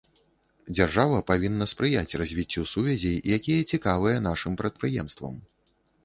Дзяржава 0.75 1.17
павінна 1.31 1.65
спрыяць 1.73 2.17
развіццю 2.21 2.63
сувязей, 2.71 3.17
якія 3.37 3.67
цікавыя 3.75 4.23
нашым 4.29 4.57
прадпрыемствам. 4.63 5.37